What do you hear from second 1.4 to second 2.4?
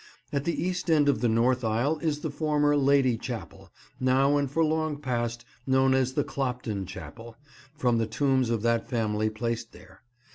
aisle is the